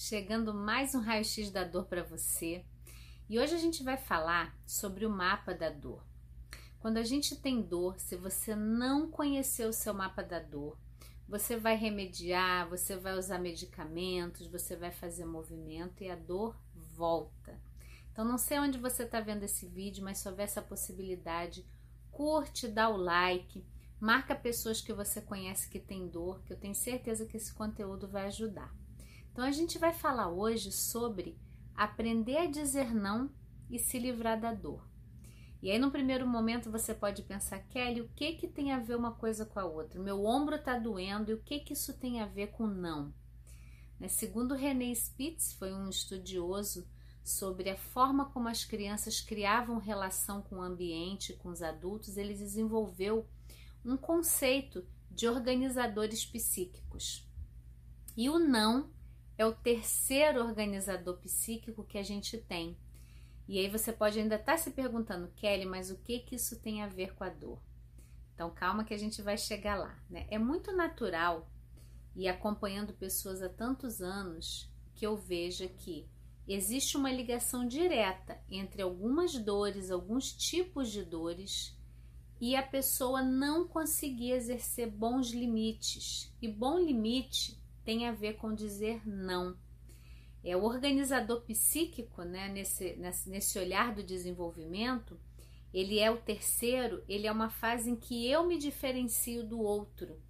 chegando 0.00 0.54
mais 0.54 0.94
um 0.94 1.00
raio-x 1.00 1.50
da 1.50 1.62
dor 1.62 1.84
para 1.84 2.02
você. 2.02 2.64
E 3.28 3.38
hoje 3.38 3.54
a 3.54 3.58
gente 3.58 3.82
vai 3.82 3.98
falar 3.98 4.58
sobre 4.64 5.04
o 5.04 5.10
mapa 5.10 5.52
da 5.52 5.68
dor. 5.68 6.02
Quando 6.78 6.96
a 6.96 7.02
gente 7.02 7.36
tem 7.36 7.60
dor, 7.60 8.00
se 8.00 8.16
você 8.16 8.56
não 8.56 9.10
conhecer 9.10 9.66
o 9.66 9.74
seu 9.74 9.92
mapa 9.92 10.22
da 10.22 10.38
dor, 10.38 10.78
você 11.28 11.54
vai 11.54 11.76
remediar, 11.76 12.66
você 12.66 12.96
vai 12.96 13.12
usar 13.18 13.38
medicamentos, 13.38 14.46
você 14.46 14.74
vai 14.74 14.90
fazer 14.90 15.26
movimento 15.26 16.02
e 16.02 16.10
a 16.10 16.16
dor 16.16 16.56
volta. 16.74 17.60
Então 18.10 18.24
não 18.24 18.38
sei 18.38 18.58
onde 18.58 18.78
você 18.78 19.02
está 19.02 19.20
vendo 19.20 19.42
esse 19.42 19.66
vídeo, 19.66 20.02
mas 20.02 20.16
se 20.16 20.26
houver 20.26 20.44
essa 20.44 20.62
possibilidade, 20.62 21.62
curte, 22.10 22.66
dá 22.68 22.88
o 22.88 22.96
like, 22.96 23.66
marca 24.00 24.34
pessoas 24.34 24.80
que 24.80 24.94
você 24.94 25.20
conhece 25.20 25.68
que 25.68 25.78
tem 25.78 26.08
dor, 26.08 26.40
que 26.44 26.54
eu 26.54 26.58
tenho 26.58 26.74
certeza 26.74 27.26
que 27.26 27.36
esse 27.36 27.52
conteúdo 27.52 28.08
vai 28.08 28.24
ajudar. 28.28 28.79
Então 29.40 29.48
a 29.48 29.52
gente 29.52 29.78
vai 29.78 29.94
falar 29.94 30.28
hoje 30.28 30.70
sobre 30.70 31.34
aprender 31.74 32.36
a 32.36 32.46
dizer 32.46 32.94
não 32.94 33.30
e 33.70 33.78
se 33.78 33.98
livrar 33.98 34.38
da 34.38 34.52
dor. 34.52 34.86
E 35.62 35.70
aí 35.70 35.78
no 35.78 35.90
primeiro 35.90 36.26
momento 36.26 36.70
você 36.70 36.92
pode 36.92 37.22
pensar, 37.22 37.58
Kelly, 37.60 38.02
o 38.02 38.10
que 38.10 38.34
que 38.34 38.46
tem 38.46 38.70
a 38.70 38.78
ver 38.78 38.96
uma 38.96 39.12
coisa 39.12 39.46
com 39.46 39.58
a 39.58 39.64
outra? 39.64 39.98
Meu 39.98 40.26
ombro 40.26 40.56
está 40.56 40.78
doendo 40.78 41.30
e 41.30 41.34
o 41.34 41.40
que 41.40 41.60
que 41.60 41.72
isso 41.72 41.94
tem 41.94 42.20
a 42.20 42.26
ver 42.26 42.48
com 42.48 42.66
não? 42.66 43.14
Né? 43.98 44.08
Segundo 44.08 44.54
René 44.54 44.92
Spitz, 44.94 45.54
foi 45.54 45.72
um 45.72 45.88
estudioso 45.88 46.86
sobre 47.24 47.70
a 47.70 47.78
forma 47.78 48.26
como 48.26 48.46
as 48.46 48.66
crianças 48.66 49.22
criavam 49.22 49.78
relação 49.78 50.42
com 50.42 50.56
o 50.56 50.62
ambiente, 50.62 51.32
com 51.32 51.48
os 51.48 51.62
adultos, 51.62 52.18
ele 52.18 52.34
desenvolveu 52.34 53.26
um 53.82 53.96
conceito 53.96 54.86
de 55.10 55.26
organizadores 55.26 56.26
psíquicos. 56.26 57.26
E 58.14 58.28
o 58.28 58.38
não 58.38 58.99
é 59.40 59.46
o 59.46 59.54
terceiro 59.54 60.44
organizador 60.44 61.16
psíquico 61.16 61.82
que 61.82 61.96
a 61.96 62.02
gente 62.02 62.36
tem. 62.36 62.76
E 63.48 63.58
aí 63.58 63.70
você 63.70 63.90
pode 63.90 64.18
ainda 64.18 64.34
estar 64.34 64.52
tá 64.52 64.58
se 64.58 64.70
perguntando, 64.70 65.32
Kelly, 65.34 65.64
mas 65.64 65.90
o 65.90 65.96
que 65.96 66.18
que 66.18 66.34
isso 66.34 66.60
tem 66.60 66.82
a 66.82 66.86
ver 66.86 67.14
com 67.14 67.24
a 67.24 67.30
dor? 67.30 67.58
Então 68.34 68.50
calma 68.50 68.84
que 68.84 68.92
a 68.92 68.98
gente 68.98 69.22
vai 69.22 69.38
chegar 69.38 69.76
lá, 69.76 69.98
né? 70.10 70.26
É 70.30 70.38
muito 70.38 70.72
natural 70.72 71.50
e 72.14 72.28
acompanhando 72.28 72.92
pessoas 72.92 73.40
há 73.40 73.48
tantos 73.48 74.02
anos 74.02 74.70
que 74.94 75.06
eu 75.06 75.16
veja 75.16 75.66
que 75.66 76.06
existe 76.46 76.98
uma 76.98 77.10
ligação 77.10 77.66
direta 77.66 78.38
entre 78.50 78.82
algumas 78.82 79.32
dores, 79.38 79.90
alguns 79.90 80.30
tipos 80.34 80.90
de 80.90 81.02
dores 81.02 81.74
e 82.38 82.54
a 82.54 82.62
pessoa 82.62 83.22
não 83.22 83.66
conseguir 83.66 84.32
exercer 84.32 84.90
bons 84.90 85.30
limites. 85.30 86.30
E 86.42 86.46
bom 86.46 86.78
limite 86.78 87.59
tem 87.90 88.06
a 88.06 88.12
ver 88.12 88.34
com 88.34 88.54
dizer 88.54 89.02
não. 89.04 89.56
É 90.44 90.56
o 90.56 90.62
organizador 90.62 91.40
psíquico, 91.40 92.22
né, 92.22 92.46
nesse, 92.46 92.96
nesse 93.26 93.58
olhar 93.58 93.92
do 93.92 94.00
desenvolvimento, 94.00 95.18
ele 95.74 95.98
é 95.98 96.08
o 96.08 96.16
terceiro, 96.16 97.02
ele 97.08 97.26
é 97.26 97.32
uma 97.32 97.50
fase 97.50 97.90
em 97.90 97.96
que 97.96 98.30
eu 98.30 98.46
me 98.46 98.56
diferencio 98.58 99.42
do 99.42 99.58
outro. 99.58 100.22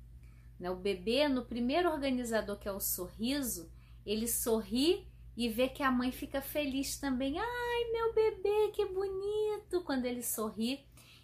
Né? 0.58 0.70
O 0.70 0.76
bebê, 0.76 1.28
no 1.28 1.44
primeiro 1.44 1.90
organizador, 1.90 2.58
que 2.58 2.66
é 2.66 2.72
o 2.72 2.80
sorriso, 2.80 3.70
ele 4.06 4.26
sorri 4.26 5.06
e 5.36 5.46
vê 5.46 5.68
que 5.68 5.82
a 5.82 5.90
mãe 5.90 6.10
fica 6.10 6.40
feliz 6.40 6.96
também. 6.96 7.38
Ai, 7.38 7.92
meu 7.92 8.14
bebê, 8.14 8.70
que 8.72 8.86
bonito! 8.86 9.82
Quando 9.84 10.06
ele 10.06 10.22
sorri. 10.22 10.82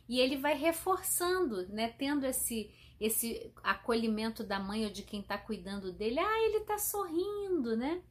E 0.09 0.21
ele 0.21 0.37
vai 0.37 0.57
reforçando, 0.57 1.67
né? 1.69 1.89
Tendo 1.89 2.25
esse 2.25 2.71
esse 2.99 3.53
acolhimento 3.62 4.43
da 4.43 4.59
mãe 4.59 4.85
ou 4.87 4.91
de 4.91 5.03
quem 5.03 5.21
está 5.21 5.37
cuidando 5.37 5.93
dele, 5.93 6.19
ah, 6.19 6.43
ele 6.47 6.59
está 6.59 6.79
sorrindo, 6.79 7.77
né? 7.77 8.03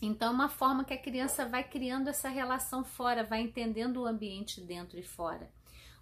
Então, 0.00 0.28
é 0.28 0.34
uma 0.34 0.48
forma 0.48 0.84
que 0.84 0.94
a 0.94 1.02
criança 1.02 1.44
vai 1.44 1.64
criando 1.64 2.08
essa 2.08 2.28
relação 2.28 2.84
fora, 2.84 3.24
vai 3.24 3.40
entendendo 3.40 3.96
o 3.96 4.06
ambiente 4.06 4.60
dentro 4.60 4.98
e 4.98 5.02
fora. 5.02 5.50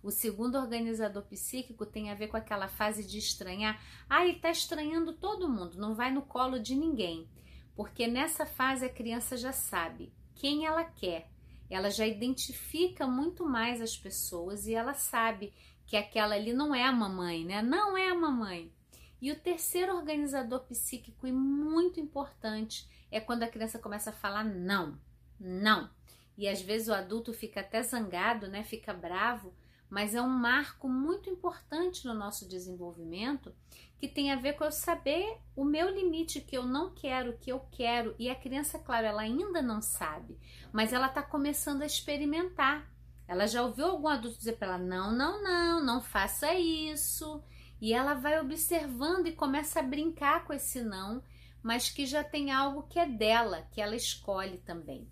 O 0.03 0.11
segundo 0.11 0.59
organizador 0.59 1.23
psíquico 1.23 1.87
tem 1.87 2.11
a 2.11 2.15
ver 2.15 2.29
com 2.29 2.37
aquela 2.37 2.69
fase 2.69 3.05
de 3.05 3.19
estranhar. 3.19 3.83
Ah, 4.09 4.23
ele 4.23 4.37
está 4.37 4.51
estranhando 4.51 5.15
todo 5.15 5.49
mundo, 5.49 5.79
não 5.79 5.95
vai 5.95 6.13
no 6.13 6.23
colo 6.23 6.61
de 6.61 6.75
ninguém. 6.75 7.27
Porque 7.75 8.07
nessa 8.07 8.45
fase 8.45 8.85
a 8.85 8.93
criança 8.93 9.37
já 9.37 9.53
sabe 9.53 10.13
quem 10.35 10.67
ela 10.67 10.85
quer, 10.85 11.31
ela 11.69 11.91
já 11.91 12.07
identifica 12.07 13.07
muito 13.07 13.45
mais 13.45 13.81
as 13.81 13.97
pessoas 13.97 14.67
e 14.67 14.75
ela 14.75 14.95
sabe 14.95 15.53
que 15.87 15.97
aquela 15.97 16.35
ali 16.35 16.53
não 16.53 16.75
é 16.75 16.85
a 16.85 16.93
mamãe, 16.93 17.45
né? 17.45 17.63
Não 17.63 17.97
é 17.97 18.09
a 18.09 18.15
mamãe. 18.15 18.73
E 19.21 19.31
o 19.33 19.39
terceiro 19.39 19.97
organizador 19.97 20.61
psíquico 20.61 21.27
e 21.27 21.33
muito 21.33 21.99
importante 22.01 22.89
é 23.11 23.21
quando 23.21 23.43
a 23.43 23.49
criança 23.49 23.79
começa 23.79 24.11
a 24.11 24.13
falar 24.13 24.45
não, 24.45 24.99
não. 25.39 25.89
E 26.37 26.49
às 26.49 26.61
vezes 26.61 26.89
o 26.89 26.95
adulto 26.95 27.33
fica 27.33 27.61
até 27.61 27.83
zangado, 27.83 28.49
né? 28.49 28.63
Fica 28.63 28.93
bravo, 28.93 29.55
mas 29.89 30.15
é 30.15 30.21
um 30.21 30.29
marco 30.29 30.89
muito 30.89 31.31
importante 31.31 32.07
no 32.07 32.15
nosso 32.15 32.49
desenvolvimento 32.49 33.55
que 33.99 34.09
tem 34.09 34.31
a 34.31 34.37
ver 34.37 34.55
com 34.55 34.65
eu 34.65 34.73
saber 34.73 35.39
o 35.55 35.65
meu 35.65 35.89
limite, 35.89 36.41
que 36.41 36.57
eu 36.57 36.65
não 36.65 36.91
quero, 36.91 37.39
que 37.39 37.51
eu 37.51 37.61
quero. 37.71 38.15
E 38.19 38.29
a 38.29 38.35
criança, 38.35 38.79
claro, 38.79 39.07
ela 39.07 39.23
ainda 39.23 39.63
não 39.63 39.81
sabe, 39.81 40.39
mas 40.73 40.93
ela 40.93 41.07
está 41.07 41.23
começando 41.23 41.83
a 41.83 41.87
experimentar. 41.87 42.91
Ela 43.27 43.47
já 43.47 43.63
ouviu 43.63 43.87
algum 43.87 44.09
adulto 44.09 44.39
dizer 44.39 44.57
para 44.57 44.69
ela: 44.69 44.79
não, 44.79 45.13
não, 45.13 45.43
não, 45.43 45.85
não 45.85 46.01
faça 46.03 46.55
isso. 46.55 47.43
E 47.81 47.93
ela 47.93 48.15
vai 48.15 48.41
observando 48.41 49.27
e 49.27 49.33
começa 49.33 49.81
a 49.81 49.83
brincar 49.83 50.45
com 50.45 50.53
esse 50.53 50.83
não, 50.83 51.23
mas 51.63 51.91
que 51.91 52.07
já 52.07 52.25
tem 52.25 52.51
algo 52.51 52.85
que 52.85 52.99
é 52.99 53.07
dela, 53.07 53.67
que 53.71 53.81
ela 53.81 53.97
escolhe 53.97 54.59
também. 54.59 55.07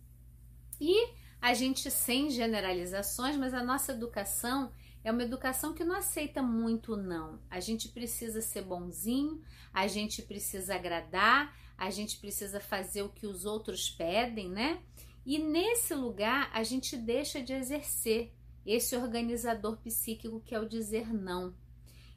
E 0.81 1.09
a 1.44 1.53
gente, 1.53 1.91
sem 1.91 2.31
generalizações, 2.31 3.37
mas 3.37 3.53
a 3.53 3.62
nossa 3.62 3.93
educação 3.93 4.72
é 5.05 5.12
uma 5.12 5.22
educação 5.22 5.75
que 5.75 5.84
não 5.84 5.94
aceita 5.94 6.43
muito 6.43 6.97
não. 6.97 7.38
A 7.50 7.60
gente 7.60 7.91
precisa 7.91 8.41
ser 8.41 8.62
bonzinho, 8.62 9.43
a 9.71 9.87
gente 9.87 10.22
precisa 10.22 10.75
agradar, 10.75 11.55
a 11.77 11.91
gente 11.91 12.16
precisa 12.16 12.60
fazer 12.60 13.03
o 13.03 13.10
que 13.10 13.27
os 13.27 13.44
outros 13.44 13.91
pedem, 13.91 14.49
né? 14.49 14.82
E 15.27 15.38
nesse 15.38 15.94
lugar 15.94 16.49
a 16.50 16.62
gente 16.62 16.97
deixa 16.97 17.43
de 17.43 17.53
exercer 17.53 18.32
esse 18.65 18.97
organizador 18.97 19.76
psíquico 19.76 20.41
que 20.41 20.55
é 20.55 20.59
o 20.59 20.66
dizer 20.66 21.12
não. 21.12 21.55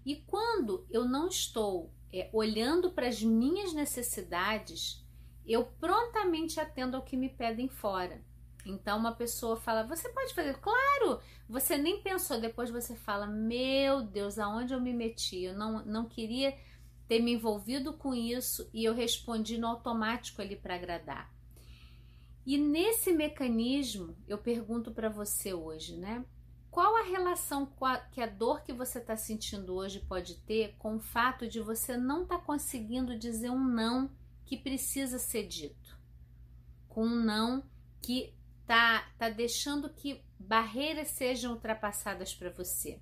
E 0.06 0.16
quando 0.26 0.88
eu 0.90 1.04
não 1.04 1.28
estou 1.28 1.92
é, 2.14 2.30
olhando 2.32 2.92
para 2.92 3.10
as 3.10 3.22
minhas 3.22 3.74
necessidades, 3.74 5.06
eu 5.46 5.66
prontamente 5.66 6.62
atendo 6.62 6.96
ao 6.96 7.04
que 7.04 7.18
me 7.18 7.28
pedem 7.28 7.68
fora. 7.68 8.24
Então 8.70 8.98
uma 8.98 9.14
pessoa 9.14 9.58
fala: 9.58 9.84
"Você 9.84 10.10
pode 10.10 10.34
fazer?" 10.34 10.58
Claro! 10.60 11.20
Você 11.50 11.78
nem 11.78 12.02
pensou, 12.02 12.40
depois 12.40 12.70
você 12.70 12.96
fala: 12.96 13.26
"Meu 13.26 14.02
Deus, 14.02 14.38
aonde 14.38 14.74
eu 14.74 14.82
me 14.82 14.94
meti? 14.94 15.44
Eu 15.44 15.58
não 15.58 15.86
não 15.86 16.06
queria 16.06 16.58
ter 17.08 17.22
me 17.22 17.34
envolvido 17.34 17.94
com 17.94 18.14
isso 18.14 18.70
e 18.74 18.84
eu 18.84 18.94
respondi 18.94 19.58
no 19.58 19.68
automático 19.68 20.42
ali 20.42 20.56
para 20.56 20.76
agradar. 20.76 21.34
E 22.46 22.58
nesse 22.58 23.12
mecanismo, 23.12 24.16
eu 24.28 24.38
pergunto 24.38 24.92
para 24.92 25.10
você 25.10 25.54
hoje, 25.54 25.98
né? 25.98 26.24
Qual 26.70 26.96
a 26.96 27.04
relação 27.04 27.68
que 28.12 28.22
a 28.22 28.28
dor 28.28 28.62
que 28.62 28.72
você 28.72 29.00
está 29.00 29.18
sentindo 29.18 29.74
hoje 29.74 30.00
pode 30.00 30.36
ter 30.42 30.76
com 30.78 30.98
o 30.98 31.00
fato 31.00 31.48
de 31.48 31.60
você 31.60 31.98
não 31.98 32.24
estar 32.24 32.38
tá 32.38 32.44
conseguindo 32.44 33.18
dizer 33.18 33.50
um 33.50 33.66
não 33.66 34.12
que 34.46 34.56
precisa 34.56 35.18
ser 35.18 35.48
dito? 35.48 35.98
Com 36.88 37.06
um 37.06 37.16
não 37.16 37.64
que 38.02 38.34
tá, 38.68 39.08
tá 39.18 39.30
deixando 39.30 39.90
que 39.90 40.22
barreiras 40.38 41.08
sejam 41.08 41.54
ultrapassadas 41.54 42.36
para 42.36 42.52
você. 42.52 43.00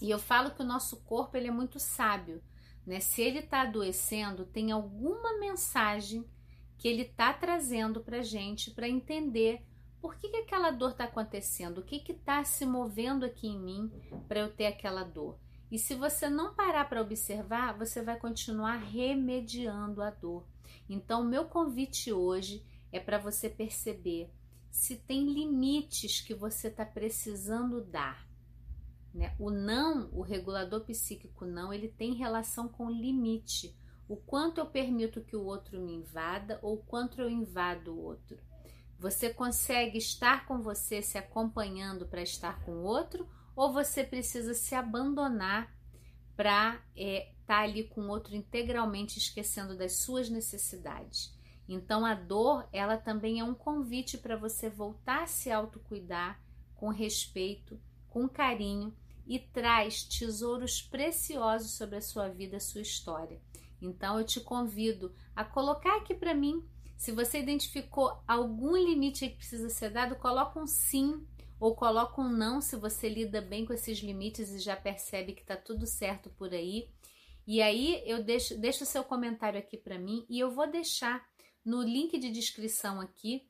E 0.00 0.10
eu 0.10 0.18
falo 0.18 0.50
que 0.50 0.62
o 0.62 0.66
nosso 0.66 0.96
corpo 1.04 1.36
ele 1.36 1.46
é 1.46 1.52
muito 1.52 1.78
sábio, 1.78 2.42
né? 2.84 2.98
Se 2.98 3.22
ele 3.22 3.38
está 3.38 3.62
adoecendo, 3.62 4.44
tem 4.44 4.72
alguma 4.72 5.38
mensagem 5.38 6.28
que 6.76 6.88
ele 6.88 7.02
está 7.02 7.32
trazendo 7.32 8.00
para 8.00 8.22
gente 8.22 8.72
para 8.72 8.88
entender 8.88 9.64
por 10.00 10.16
que, 10.16 10.28
que 10.28 10.36
aquela 10.38 10.72
dor 10.72 10.90
está 10.90 11.04
acontecendo, 11.04 11.78
o 11.78 11.84
que 11.84 12.02
está 12.10 12.42
se 12.42 12.66
movendo 12.66 13.24
aqui 13.24 13.46
em 13.46 13.60
mim 13.60 13.92
para 14.26 14.40
eu 14.40 14.52
ter 14.52 14.66
aquela 14.66 15.04
dor. 15.04 15.38
E 15.70 15.78
se 15.78 15.94
você 15.94 16.28
não 16.28 16.54
parar 16.54 16.88
para 16.88 17.00
observar, 17.00 17.78
você 17.78 18.02
vai 18.02 18.18
continuar 18.18 18.78
remediando 18.78 20.02
a 20.02 20.10
dor. 20.10 20.44
Então, 20.88 21.24
meu 21.24 21.44
convite 21.44 22.12
hoje 22.12 22.66
é 22.90 22.98
para 22.98 23.16
você 23.16 23.48
perceber 23.48 24.28
se 24.72 24.96
tem 24.96 25.30
limites 25.30 26.22
que 26.22 26.34
você 26.34 26.68
está 26.68 26.84
precisando 26.84 27.84
dar. 27.84 28.26
Né? 29.14 29.36
O 29.38 29.50
não, 29.50 30.08
o 30.14 30.22
regulador 30.22 30.80
psíquico 30.80 31.44
não, 31.44 31.74
ele 31.74 31.88
tem 31.88 32.14
relação 32.14 32.66
com 32.66 32.90
limite 32.90 33.76
o 34.08 34.16
quanto 34.16 34.58
eu 34.58 34.66
permito 34.66 35.20
que 35.20 35.36
o 35.36 35.44
outro 35.44 35.78
me 35.78 35.92
invada 35.92 36.58
ou 36.62 36.78
quanto 36.78 37.20
eu 37.20 37.28
invado 37.28 37.92
o 37.92 38.02
outro. 38.02 38.38
Você 38.98 39.32
consegue 39.32 39.98
estar 39.98 40.46
com 40.46 40.62
você 40.62 41.02
se 41.02 41.18
acompanhando 41.18 42.06
para 42.06 42.22
estar 42.22 42.64
com 42.64 42.72
o 42.72 42.84
outro 42.84 43.28
ou 43.54 43.72
você 43.72 44.02
precisa 44.02 44.54
se 44.54 44.74
abandonar 44.74 45.70
para 46.34 46.74
estar 46.74 46.92
é, 46.96 47.32
tá 47.46 47.58
ali 47.58 47.84
com 47.84 48.00
o 48.02 48.08
outro 48.08 48.34
integralmente 48.34 49.18
esquecendo 49.18 49.76
das 49.76 49.98
suas 49.98 50.30
necessidades? 50.30 51.34
Então 51.68 52.04
a 52.04 52.14
dor, 52.14 52.68
ela 52.72 52.96
também 52.96 53.40
é 53.40 53.44
um 53.44 53.54
convite 53.54 54.18
para 54.18 54.36
você 54.36 54.68
voltar 54.68 55.22
a 55.22 55.26
se 55.26 55.50
autocuidar 55.50 56.40
com 56.74 56.88
respeito, 56.88 57.80
com 58.08 58.28
carinho 58.28 58.94
e 59.26 59.38
traz 59.38 60.02
tesouros 60.02 60.82
preciosos 60.82 61.72
sobre 61.72 61.96
a 61.96 62.02
sua 62.02 62.28
vida, 62.28 62.56
a 62.56 62.60
sua 62.60 62.80
história. 62.80 63.40
Então 63.80 64.18
eu 64.18 64.24
te 64.24 64.40
convido 64.40 65.14
a 65.34 65.44
colocar 65.44 65.96
aqui 65.96 66.14
para 66.14 66.34
mim, 66.34 66.64
se 66.96 67.10
você 67.10 67.40
identificou 67.40 68.16
algum 68.28 68.76
limite 68.76 69.28
que 69.28 69.36
precisa 69.36 69.68
ser 69.68 69.90
dado, 69.90 70.14
coloca 70.16 70.60
um 70.60 70.66
sim 70.66 71.26
ou 71.58 71.74
coloca 71.74 72.20
um 72.20 72.28
não 72.28 72.60
se 72.60 72.76
você 72.76 73.08
lida 73.08 73.40
bem 73.40 73.64
com 73.64 73.72
esses 73.72 73.98
limites 73.98 74.50
e 74.50 74.58
já 74.58 74.76
percebe 74.76 75.32
que 75.32 75.42
está 75.42 75.56
tudo 75.56 75.86
certo 75.86 76.30
por 76.30 76.52
aí. 76.52 76.88
E 77.46 77.60
aí 77.60 78.02
eu 78.06 78.22
deixo, 78.22 78.56
deixo 78.56 78.84
o 78.84 78.86
seu 78.86 79.02
comentário 79.02 79.58
aqui 79.58 79.76
para 79.76 79.98
mim 79.98 80.24
e 80.28 80.38
eu 80.38 80.50
vou 80.50 80.70
deixar 80.70 81.24
no 81.64 81.82
link 81.82 82.18
de 82.18 82.30
descrição 82.30 83.00
aqui 83.00 83.48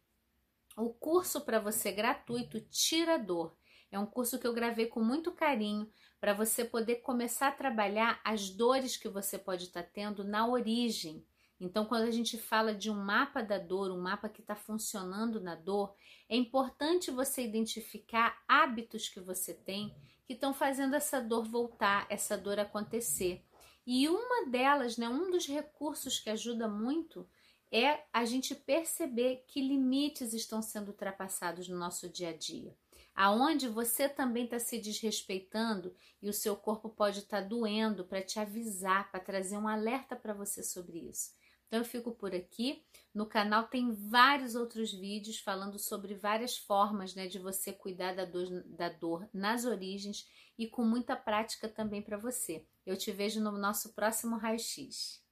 o 0.76 0.90
curso 0.90 1.40
para 1.42 1.58
você 1.58 1.92
gratuito 1.92 2.60
Tira 2.60 3.18
Dor. 3.18 3.54
É 3.90 3.98
um 3.98 4.06
curso 4.06 4.38
que 4.38 4.46
eu 4.46 4.54
gravei 4.54 4.86
com 4.86 5.04
muito 5.04 5.32
carinho 5.32 5.90
para 6.18 6.32
você 6.32 6.64
poder 6.64 6.96
começar 6.96 7.48
a 7.48 7.52
trabalhar 7.52 8.20
as 8.24 8.48
dores 8.48 8.96
que 8.96 9.08
você 9.08 9.38
pode 9.38 9.64
estar 9.64 9.82
tá 9.82 9.90
tendo 9.92 10.24
na 10.24 10.46
origem. 10.46 11.26
Então, 11.60 11.84
quando 11.84 12.04
a 12.04 12.10
gente 12.10 12.38
fala 12.38 12.74
de 12.74 12.90
um 12.90 12.94
mapa 12.94 13.42
da 13.42 13.58
dor, 13.58 13.90
um 13.90 14.00
mapa 14.00 14.28
que 14.28 14.40
está 14.40 14.56
funcionando 14.56 15.40
na 15.40 15.54
dor, 15.54 15.94
é 16.28 16.34
importante 16.36 17.10
você 17.10 17.44
identificar 17.44 18.42
hábitos 18.48 19.08
que 19.08 19.20
você 19.20 19.52
tem 19.52 19.94
que 20.24 20.32
estão 20.32 20.54
fazendo 20.54 20.94
essa 20.94 21.20
dor 21.20 21.44
voltar, 21.44 22.06
essa 22.08 22.38
dor 22.38 22.58
acontecer. 22.58 23.44
E 23.86 24.08
uma 24.08 24.46
delas, 24.46 24.96
né, 24.96 25.08
um 25.08 25.30
dos 25.30 25.46
recursos 25.46 26.18
que 26.18 26.30
ajuda 26.30 26.66
muito 26.66 27.28
é 27.72 28.04
a 28.12 28.26
gente 28.26 28.54
perceber 28.54 29.44
que 29.48 29.60
limites 29.60 30.34
estão 30.34 30.60
sendo 30.60 30.88
ultrapassados 30.88 31.66
no 31.68 31.78
nosso 31.78 32.06
dia 32.08 32.28
a 32.28 32.36
dia. 32.36 32.76
Aonde 33.14 33.66
você 33.66 34.08
também 34.08 34.44
está 34.44 34.58
se 34.58 34.78
desrespeitando 34.78 35.94
e 36.20 36.28
o 36.28 36.32
seu 36.34 36.54
corpo 36.54 36.90
pode 36.90 37.20
estar 37.20 37.42
tá 37.42 37.48
doendo 37.48 38.04
para 38.04 38.22
te 38.22 38.38
avisar, 38.38 39.10
para 39.10 39.20
trazer 39.20 39.56
um 39.56 39.68
alerta 39.68 40.14
para 40.14 40.34
você 40.34 40.62
sobre 40.62 40.98
isso. 40.98 41.32
Então 41.66 41.80
eu 41.80 41.84
fico 41.86 42.12
por 42.12 42.34
aqui. 42.34 42.84
No 43.14 43.24
canal 43.24 43.64
tem 43.64 43.94
vários 43.94 44.54
outros 44.54 44.92
vídeos 44.92 45.38
falando 45.38 45.78
sobre 45.78 46.14
várias 46.14 46.58
formas 46.58 47.14
né, 47.14 47.26
de 47.26 47.38
você 47.38 47.72
cuidar 47.72 48.14
da 48.14 48.26
dor, 48.26 48.62
da 48.66 48.90
dor 48.90 49.26
nas 49.32 49.64
origens 49.64 50.28
e 50.58 50.66
com 50.66 50.84
muita 50.84 51.16
prática 51.16 51.68
também 51.68 52.02
para 52.02 52.18
você. 52.18 52.66
Eu 52.84 52.96
te 52.96 53.10
vejo 53.10 53.40
no 53.40 53.52
nosso 53.52 53.94
próximo 53.94 54.36
raio-x. 54.36 55.22